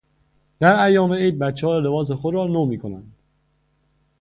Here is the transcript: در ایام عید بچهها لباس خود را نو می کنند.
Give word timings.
در 0.59 0.79
ایام 0.83 1.13
عید 1.13 1.39
بچهها 1.39 1.79
لباس 1.79 2.11
خود 2.11 2.33
را 2.33 2.47
نو 2.47 2.65
می 2.65 2.77
کنند. 2.77 3.13